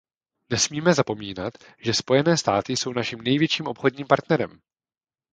Nesmíme 0.49 0.93
zapomínat, 0.93 1.53
že 1.77 1.93
Spojené 1.93 2.37
státy 2.37 2.73
jsou 2.77 2.93
naším 2.93 3.21
největším 3.21 3.67
obchodním 3.67 4.07
partnerem. 4.07 4.61